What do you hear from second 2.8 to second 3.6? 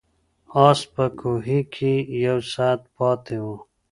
پاتې و.